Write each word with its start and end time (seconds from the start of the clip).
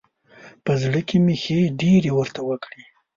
په 0.63 0.71
زړه 0.81 1.01
کې 1.07 1.17
مې 1.25 1.35
ښې 1.43 1.59
ډېرې 1.81 2.11
ورته 2.17 2.41
وکړې. 2.49 2.81